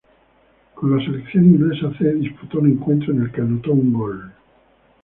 Con 0.73 0.97
la 0.97 1.05
selección 1.05 1.45
inglesa 1.45 1.91
C 1.99 2.05
disputó 2.15 2.57
un 2.57 2.71
encuentro, 2.71 3.13
en 3.13 3.21
el 3.21 3.31
que 3.31 3.41
anotó 3.41 3.71
un 3.73 3.93
gol. 3.93 4.33